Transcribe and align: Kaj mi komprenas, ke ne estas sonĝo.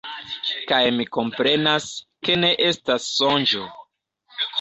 Kaj 0.69 0.77
mi 0.99 1.03
komprenas, 1.17 1.85
ke 2.29 2.37
ne 2.45 2.49
estas 2.69 3.07
sonĝo. 3.19 3.67